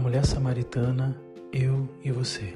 mulher 0.00 0.24
samaritana, 0.24 1.16
eu 1.52 1.86
e 2.02 2.10
você. 2.10 2.54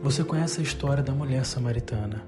Você 0.00 0.22
conhece 0.22 0.60
a 0.60 0.62
história 0.62 1.02
da 1.02 1.12
mulher 1.12 1.44
samaritana. 1.44 2.24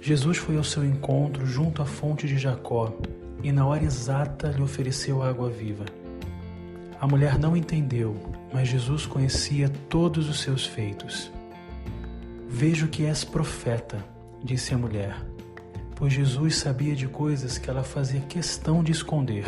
Jesus 0.00 0.38
foi 0.38 0.56
ao 0.56 0.64
seu 0.64 0.84
encontro 0.84 1.44
junto 1.44 1.82
à 1.82 1.84
fonte 1.84 2.26
de 2.26 2.38
Jacó 2.38 2.96
e, 3.42 3.50
na 3.50 3.66
hora 3.66 3.84
exata, 3.84 4.48
lhe 4.48 4.62
ofereceu 4.62 5.22
água 5.22 5.50
viva. 5.50 5.84
A 7.00 7.06
mulher 7.06 7.38
não 7.38 7.56
entendeu, 7.56 8.16
mas 8.52 8.68
Jesus 8.68 9.04
conhecia 9.04 9.68
todos 9.88 10.28
os 10.28 10.40
seus 10.40 10.66
feitos. 10.66 11.30
Vejo 12.48 12.88
que 12.88 13.04
és 13.04 13.24
profeta, 13.24 14.04
disse 14.42 14.74
a 14.74 14.78
mulher, 14.78 15.16
pois 15.96 16.12
Jesus 16.12 16.56
sabia 16.56 16.94
de 16.94 17.08
coisas 17.08 17.58
que 17.58 17.68
ela 17.68 17.82
fazia 17.82 18.20
questão 18.20 18.82
de 18.82 18.92
esconder. 18.92 19.44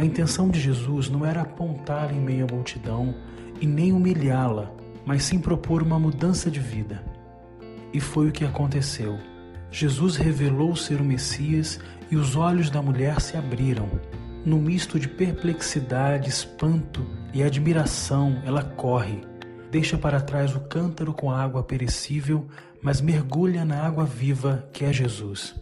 A 0.00 0.04
intenção 0.06 0.48
de 0.48 0.58
Jesus 0.58 1.10
não 1.10 1.26
era 1.26 1.42
apontá-la 1.42 2.10
em 2.10 2.20
meio 2.20 2.46
à 2.46 2.54
multidão 2.54 3.14
e 3.60 3.66
nem 3.66 3.92
humilhá-la, 3.92 4.72
mas 5.04 5.24
sim 5.24 5.38
propor 5.38 5.82
uma 5.82 5.98
mudança 5.98 6.50
de 6.50 6.58
vida. 6.58 7.04
E 7.92 8.00
foi 8.00 8.28
o 8.28 8.32
que 8.32 8.42
aconteceu. 8.42 9.18
Jesus 9.70 10.16
revelou 10.16 10.74
ser 10.74 11.02
o 11.02 11.04
Messias 11.04 11.78
e 12.10 12.16
os 12.16 12.34
olhos 12.34 12.70
da 12.70 12.80
mulher 12.80 13.20
se 13.20 13.36
abriram. 13.36 13.90
No 14.42 14.56
misto 14.56 14.98
de 14.98 15.06
perplexidade, 15.06 16.30
espanto 16.30 17.06
e 17.34 17.42
admiração, 17.42 18.40
ela 18.46 18.64
corre, 18.64 19.20
deixa 19.70 19.98
para 19.98 20.18
trás 20.18 20.56
o 20.56 20.60
cântaro 20.60 21.12
com 21.12 21.30
água 21.30 21.62
perecível, 21.62 22.46
mas 22.82 23.02
mergulha 23.02 23.66
na 23.66 23.82
água 23.84 24.06
viva 24.06 24.66
que 24.72 24.82
é 24.82 24.94
Jesus. 24.94 25.54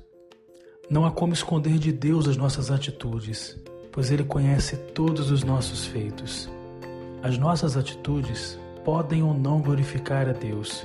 Não 0.89 1.05
há 1.05 1.11
como 1.11 1.33
esconder 1.33 1.77
de 1.77 1.91
Deus 1.91 2.28
as 2.28 2.36
nossas 2.36 2.70
atitudes 2.70 3.61
pois 3.92 4.11
Ele 4.11 4.25
conhece 4.25 4.77
todos 4.77 5.31
os 5.31 5.44
nossos 5.44 5.86
feitos. 5.86 6.50
As 7.22 7.36
nossas 7.36 7.77
atitudes 7.77 8.58
podem 8.84 9.22
ou 9.22 9.34
não 9.34 9.61
glorificar 9.61 10.28
a 10.28 10.33
Deus, 10.33 10.84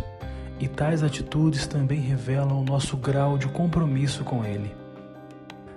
e 0.59 0.67
tais 0.67 1.03
atitudes 1.03 1.67
também 1.67 1.99
revelam 1.99 2.61
o 2.61 2.63
nosso 2.63 2.97
grau 2.97 3.37
de 3.37 3.47
compromisso 3.47 4.23
com 4.23 4.43
Ele. 4.43 4.71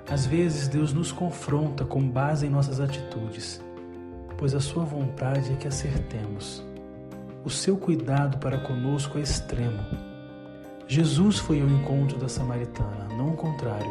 Às 0.08 0.24
vezes, 0.24 0.68
Deus 0.68 0.92
nos 0.92 1.10
confronta 1.10 1.84
com 1.84 2.08
base 2.08 2.46
em 2.46 2.50
nossas 2.50 2.80
atitudes, 2.80 3.60
pois 4.38 4.54
a 4.54 4.60
Sua 4.60 4.84
vontade 4.84 5.52
é 5.52 5.56
que 5.56 5.66
acertemos. 5.66 6.64
O 7.44 7.50
seu 7.50 7.76
cuidado 7.76 8.38
para 8.38 8.58
conosco 8.58 9.18
é 9.18 9.20
extremo. 9.20 9.84
Jesus 10.88 11.38
foi 11.38 11.60
ao 11.60 11.68
encontro 11.68 12.18
da 12.18 12.28
samaritana, 12.28 13.06
não 13.16 13.30
o 13.30 13.36
contrário. 13.36 13.85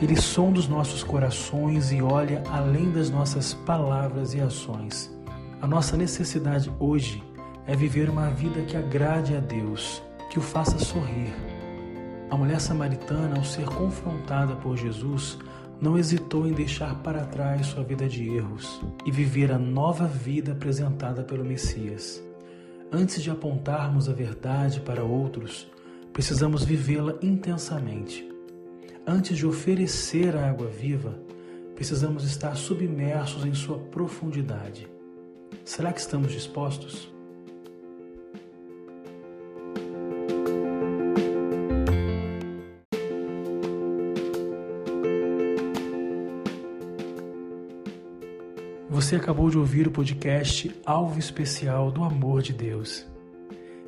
Ele 0.00 0.16
sonda 0.16 0.58
os 0.58 0.68
nossos 0.68 1.02
corações 1.04 1.92
e 1.92 2.02
olha 2.02 2.42
além 2.50 2.90
das 2.90 3.10
nossas 3.10 3.54
palavras 3.54 4.34
e 4.34 4.40
ações. 4.40 5.14
A 5.62 5.66
nossa 5.66 5.96
necessidade 5.96 6.70
hoje 6.78 7.22
é 7.66 7.76
viver 7.76 8.10
uma 8.10 8.28
vida 8.28 8.62
que 8.62 8.76
agrade 8.76 9.36
a 9.36 9.40
Deus, 9.40 10.02
que 10.30 10.38
o 10.38 10.42
faça 10.42 10.78
sorrir. 10.78 11.32
A 12.28 12.36
mulher 12.36 12.60
samaritana, 12.60 13.36
ao 13.36 13.44
ser 13.44 13.66
confrontada 13.66 14.56
por 14.56 14.76
Jesus, 14.76 15.38
não 15.80 15.96
hesitou 15.96 16.46
em 16.46 16.52
deixar 16.52 16.96
para 16.96 17.24
trás 17.24 17.66
sua 17.66 17.84
vida 17.84 18.08
de 18.08 18.28
erros 18.28 18.80
e 19.06 19.10
viver 19.10 19.52
a 19.52 19.58
nova 19.58 20.06
vida 20.06 20.52
apresentada 20.52 21.22
pelo 21.22 21.44
Messias. 21.44 22.22
Antes 22.92 23.22
de 23.22 23.30
apontarmos 23.30 24.08
a 24.08 24.12
verdade 24.12 24.80
para 24.80 25.04
outros, 25.04 25.70
precisamos 26.12 26.64
vivê-la 26.64 27.14
intensamente. 27.22 28.33
Antes 29.06 29.36
de 29.36 29.46
oferecer 29.46 30.34
a 30.34 30.48
água 30.48 30.66
viva, 30.66 31.20
precisamos 31.74 32.24
estar 32.24 32.56
submersos 32.56 33.44
em 33.44 33.52
sua 33.52 33.78
profundidade. 33.78 34.88
Será 35.62 35.92
que 35.92 36.00
estamos 36.00 36.32
dispostos? 36.32 37.12
Você 48.88 49.16
acabou 49.16 49.50
de 49.50 49.58
ouvir 49.58 49.86
o 49.86 49.90
podcast 49.90 50.74
Alvo 50.86 51.18
Especial 51.18 51.90
do 51.90 52.02
Amor 52.02 52.40
de 52.40 52.54
Deus. 52.54 53.06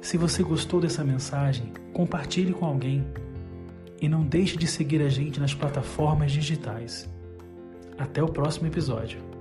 Se 0.02 0.18
você 0.18 0.42
gostou 0.42 0.78
dessa 0.78 1.02
mensagem, 1.02 1.72
compartilhe 1.94 2.52
com 2.52 2.66
alguém 2.66 3.02
e 4.00 4.08
não 4.08 4.24
deixe 4.24 4.56
de 4.56 4.66
seguir 4.66 5.00
a 5.02 5.08
gente 5.08 5.40
nas 5.40 5.54
plataformas 5.54 6.32
digitais. 6.32 7.08
Até 7.98 8.22
o 8.22 8.28
próximo 8.28 8.66
episódio. 8.66 9.35